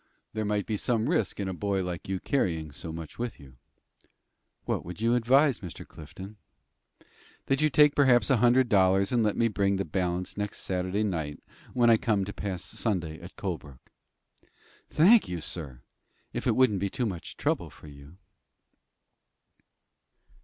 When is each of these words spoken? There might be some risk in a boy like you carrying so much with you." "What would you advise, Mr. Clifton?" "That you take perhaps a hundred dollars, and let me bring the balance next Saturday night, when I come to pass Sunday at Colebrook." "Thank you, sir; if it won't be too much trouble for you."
There 0.33 0.45
might 0.45 0.65
be 0.65 0.77
some 0.77 1.07
risk 1.09 1.39
in 1.39 1.47
a 1.47 1.53
boy 1.53 1.83
like 1.83 2.09
you 2.09 2.19
carrying 2.19 2.71
so 2.71 2.91
much 2.91 3.19
with 3.19 3.39
you." 3.39 3.57
"What 4.65 4.83
would 4.83 4.99
you 4.99 5.13
advise, 5.13 5.59
Mr. 5.59 5.87
Clifton?" 5.87 6.37
"That 7.45 7.61
you 7.61 7.69
take 7.69 7.93
perhaps 7.93 8.31
a 8.31 8.37
hundred 8.37 8.67
dollars, 8.67 9.11
and 9.11 9.21
let 9.21 9.37
me 9.37 9.47
bring 9.47 9.75
the 9.75 9.85
balance 9.85 10.35
next 10.35 10.61
Saturday 10.61 11.03
night, 11.03 11.39
when 11.75 11.91
I 11.91 11.97
come 11.97 12.25
to 12.25 12.33
pass 12.33 12.63
Sunday 12.65 13.19
at 13.21 13.35
Colebrook." 13.35 13.91
"Thank 14.89 15.29
you, 15.29 15.39
sir; 15.39 15.81
if 16.33 16.47
it 16.47 16.55
won't 16.55 16.79
be 16.79 16.89
too 16.89 17.05
much 17.05 17.37
trouble 17.37 17.69
for 17.69 17.85
you." 17.85 18.17